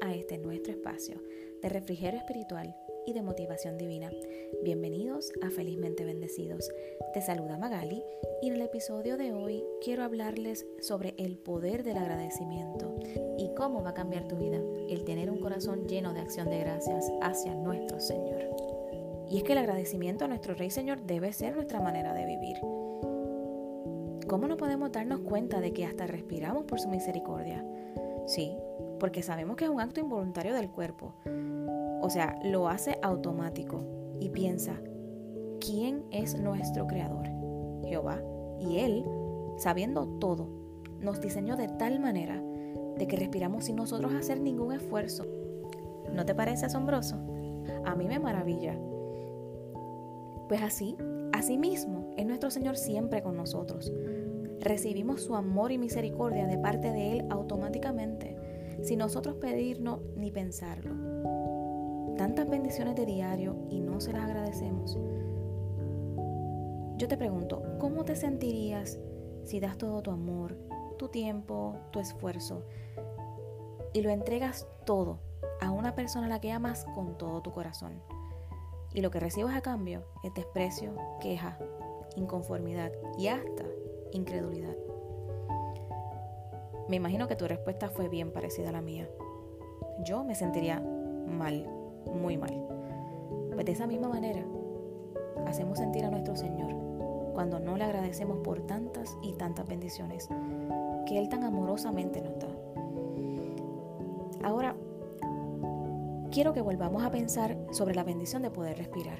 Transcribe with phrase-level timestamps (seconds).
[0.00, 1.20] A este nuestro espacio
[1.60, 2.74] de refrigerio espiritual
[3.06, 4.10] y de motivación divina.
[4.62, 6.70] Bienvenidos a Felizmente Bendecidos.
[7.12, 8.02] Te saluda Magali
[8.40, 12.96] y en el episodio de hoy quiero hablarles sobre el poder del agradecimiento
[13.36, 14.58] y cómo va a cambiar tu vida
[14.88, 18.56] el tener un corazón lleno de acción de gracias hacia nuestro Señor.
[19.28, 22.56] Y es que el agradecimiento a nuestro Rey Señor debe ser nuestra manera de vivir.
[24.28, 27.62] ¿Cómo no podemos darnos cuenta de que hasta respiramos por su misericordia?
[28.26, 28.56] Sí,
[28.98, 31.14] porque sabemos que es un acto involuntario del cuerpo.
[32.00, 33.82] O sea, lo hace automático
[34.20, 34.80] y piensa,
[35.60, 37.26] ¿quién es nuestro creador?
[37.84, 38.20] Jehová.
[38.60, 39.04] Y Él,
[39.56, 40.48] sabiendo todo,
[41.00, 42.42] nos diseñó de tal manera
[42.96, 45.26] de que respiramos sin nosotros hacer ningún esfuerzo.
[46.12, 47.16] ¿No te parece asombroso?
[47.84, 48.78] A mí me maravilla.
[50.48, 50.96] Pues así,
[51.32, 53.92] así mismo es nuestro Señor siempre con nosotros.
[54.60, 58.36] Recibimos su amor y misericordia de parte de Él automáticamente,
[58.82, 60.94] sin nosotros pedirnos ni pensarlo.
[62.16, 64.98] Tantas bendiciones de diario y no se las agradecemos.
[66.96, 68.98] Yo te pregunto, ¿cómo te sentirías
[69.44, 70.56] si das todo tu amor,
[70.96, 72.62] tu tiempo, tu esfuerzo
[73.92, 75.18] y lo entregas todo
[75.60, 78.00] a una persona a la que amas con todo tu corazón?
[78.92, 81.58] Y lo que recibes a cambio es desprecio, queja,
[82.16, 83.64] inconformidad y hasta
[84.12, 84.76] incredulidad.
[86.88, 89.08] Me imagino que tu respuesta fue bien parecida a la mía.
[90.04, 91.66] Yo me sentiría mal,
[92.12, 92.54] muy mal.
[93.52, 94.44] Pues de esa misma manera
[95.46, 96.74] hacemos sentir a nuestro Señor
[97.32, 100.28] cuando no le agradecemos por tantas y tantas bendiciones
[101.06, 102.48] que Él tan amorosamente nos da.
[104.42, 104.76] Ahora,
[106.30, 109.18] quiero que volvamos a pensar sobre la bendición de poder respirar.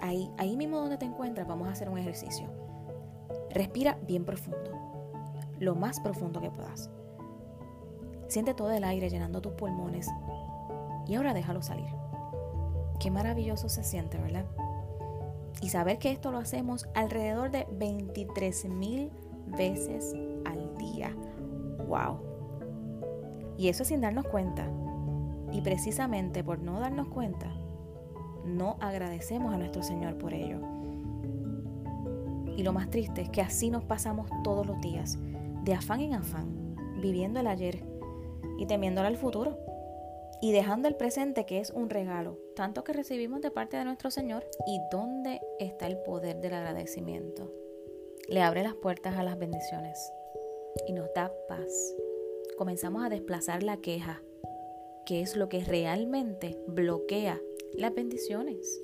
[0.00, 2.46] Ahí, ahí mismo donde te encuentras, vamos a hacer un ejercicio.
[3.50, 4.70] Respira bien profundo,
[5.60, 6.90] lo más profundo que puedas.
[8.28, 10.08] Siente todo el aire llenando tus pulmones
[11.06, 11.88] y ahora déjalo salir.
[13.00, 14.44] Qué maravilloso se siente, ¿verdad?
[15.62, 19.10] Y saber que esto lo hacemos alrededor de 23 mil
[19.46, 21.14] veces al día.
[21.86, 22.18] ¡Wow!
[23.56, 24.68] Y eso sin darnos cuenta.
[25.50, 27.48] Y precisamente por no darnos cuenta,
[28.44, 30.60] no agradecemos a nuestro Señor por ello.
[32.56, 35.18] Y lo más triste es que así nos pasamos todos los días,
[35.68, 37.84] de afán en afán, viviendo el ayer
[38.56, 39.58] y temiéndole al futuro.
[40.40, 44.10] Y dejando el presente que es un regalo, tanto que recibimos de parte de nuestro
[44.10, 44.46] Señor.
[44.66, 47.52] ¿Y dónde está el poder del agradecimiento?
[48.28, 50.10] Le abre las puertas a las bendiciones
[50.86, 51.94] y nos da paz.
[52.56, 54.22] Comenzamos a desplazar la queja,
[55.04, 57.42] que es lo que realmente bloquea
[57.74, 58.80] las bendiciones.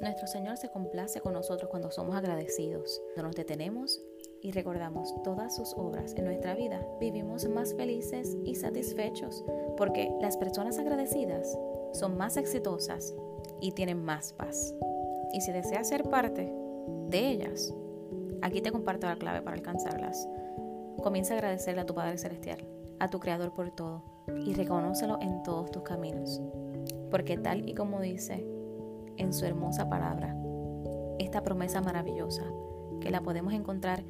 [0.00, 3.02] Nuestro Señor se complace con nosotros cuando somos agradecidos.
[3.12, 4.02] Cuando nos detenemos
[4.42, 9.44] y recordamos todas sus obras en nuestra vida, vivimos más felices y satisfechos
[9.76, 11.56] porque las personas agradecidas
[11.92, 13.14] son más exitosas
[13.60, 14.74] y tienen más paz.
[15.32, 16.52] Y si deseas ser parte
[17.08, 17.72] de ellas,
[18.42, 20.28] aquí te comparto la clave para alcanzarlas.
[21.02, 22.66] Comienza a agradecerle a tu Padre Celestial,
[22.98, 24.02] a tu Creador por todo
[24.44, 26.42] y reconócelo en todos tus caminos.
[27.10, 28.44] Porque tal y como dice
[29.18, 30.36] en su hermosa palabra
[31.18, 32.42] esta promesa maravillosa
[33.00, 34.04] que la podemos encontrar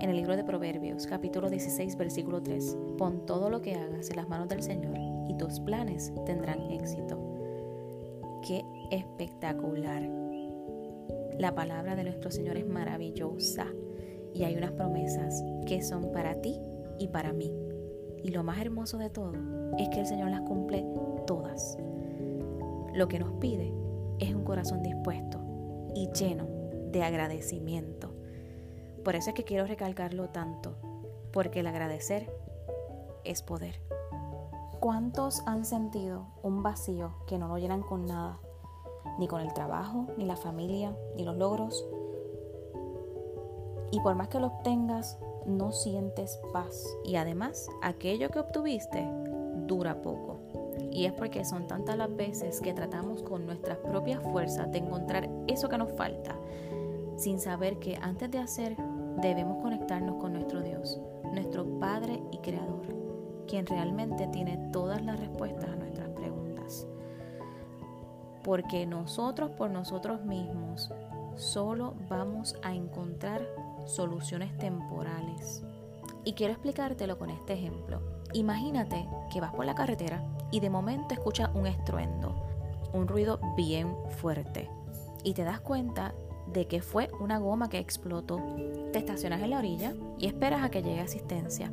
[0.00, 2.76] en el libro de Proverbios, capítulo 16, versículo 3.
[2.96, 4.96] Pon todo lo que hagas en las manos del Señor
[5.28, 7.18] y tus planes tendrán éxito.
[8.46, 10.08] Qué espectacular.
[11.38, 13.66] La palabra de nuestro Señor es maravillosa
[14.34, 16.60] y hay unas promesas que son para ti
[16.98, 17.52] y para mí.
[18.22, 19.32] Y lo más hermoso de todo
[19.78, 20.84] es que el Señor las cumple
[21.26, 21.76] todas.
[22.94, 23.72] Lo que nos pide
[24.20, 25.40] es un corazón dispuesto
[25.94, 26.46] y lleno
[26.92, 28.17] de agradecimiento.
[29.08, 30.74] Por eso es que quiero recalcarlo tanto,
[31.32, 32.30] porque el agradecer
[33.24, 33.80] es poder.
[34.80, 38.38] ¿Cuántos han sentido un vacío que no lo llenan con nada?
[39.18, 41.86] Ni con el trabajo, ni la familia, ni los logros.
[43.92, 46.86] Y por más que lo obtengas, no sientes paz.
[47.02, 49.08] Y además, aquello que obtuviste
[49.66, 50.36] dura poco.
[50.92, 55.30] Y es porque son tantas las veces que tratamos con nuestras propias fuerzas de encontrar
[55.46, 56.36] eso que nos falta,
[57.16, 58.76] sin saber que antes de hacer
[59.20, 61.00] debemos conectarnos con nuestro Dios,
[61.32, 62.86] nuestro Padre y Creador,
[63.46, 66.86] quien realmente tiene todas las respuestas a nuestras preguntas.
[68.44, 70.90] Porque nosotros por nosotros mismos
[71.36, 73.46] solo vamos a encontrar
[73.86, 75.64] soluciones temporales.
[76.24, 78.00] Y quiero explicártelo con este ejemplo.
[78.34, 82.34] Imagínate que vas por la carretera y de momento escuchas un estruendo,
[82.92, 84.68] un ruido bien fuerte
[85.24, 86.14] y te das cuenta
[86.52, 88.42] de que fue una goma que explotó.
[88.92, 91.72] Te estacionas en la orilla y esperas a que llegue asistencia.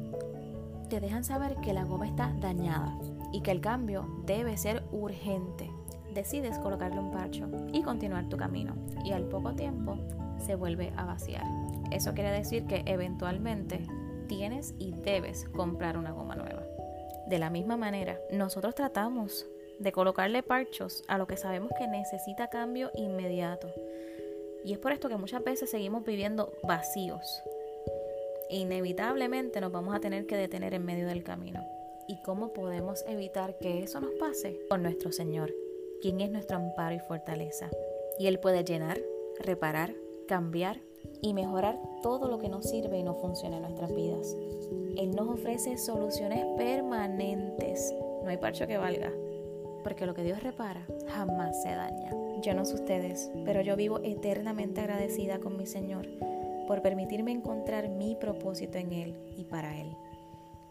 [0.89, 2.97] Te dejan saber que la goma está dañada
[3.31, 5.71] y que el cambio debe ser urgente.
[6.13, 9.97] Decides colocarle un parcho y continuar tu camino y al poco tiempo
[10.37, 11.43] se vuelve a vaciar.
[11.91, 13.85] Eso quiere decir que eventualmente
[14.27, 16.63] tienes y debes comprar una goma nueva.
[17.27, 19.47] De la misma manera, nosotros tratamos
[19.79, 23.67] de colocarle parchos a lo que sabemos que necesita cambio inmediato.
[24.65, 27.43] Y es por esto que muchas veces seguimos viviendo vacíos.
[28.49, 31.63] inevitablemente nos vamos a tener que detener en medio del camino.
[32.07, 34.59] ¿Y cómo podemos evitar que eso nos pase?
[34.69, 35.53] Con nuestro Señor,
[36.01, 37.69] quien es nuestro amparo y fortaleza.
[38.19, 38.99] Y Él puede llenar,
[39.39, 39.93] reparar,
[40.27, 40.81] cambiar
[41.21, 44.35] y mejorar todo lo que nos sirve y no funciona en nuestras vidas.
[44.97, 47.93] Él nos ofrece soluciones permanentes.
[48.23, 49.11] No hay parcho que valga,
[49.85, 52.09] porque lo que Dios repara jamás se daña.
[52.41, 56.07] Yo no sé ustedes, pero yo vivo eternamente agradecida con mi Señor
[56.67, 59.95] por permitirme encontrar mi propósito en Él y para Él.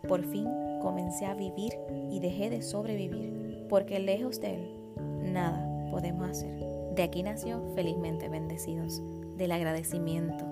[0.08, 0.49] Por fin
[0.82, 1.78] comencé a vivir
[2.11, 6.58] y dejé de sobrevivir, porque lejos de Él nada podemos hacer.
[6.96, 9.00] De aquí nació felizmente bendecidos
[9.37, 10.44] del agradecimiento,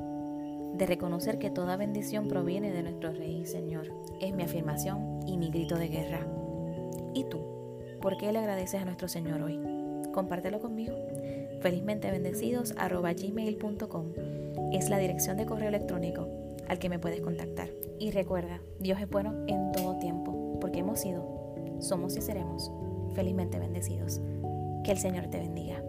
[0.75, 3.93] de reconocer que toda bendición proviene de nuestro Rey y Señor.
[4.21, 6.25] Es mi afirmación y mi grito de guerra.
[7.13, 7.62] ¿Y tú?
[8.03, 9.61] ¿Por qué le agradeces a nuestro Señor hoy?
[10.13, 10.97] Compártelo conmigo.
[11.61, 14.07] Felizmente bendecidos gmail.com
[14.73, 16.27] es la dirección de correo electrónico
[16.67, 17.71] al que me puedes contactar.
[18.01, 22.73] Y recuerda, Dios es bueno en todo tiempo, porque hemos sido, somos y seremos
[23.15, 24.21] felizmente bendecidos.
[24.83, 25.81] Que el Señor te bendiga.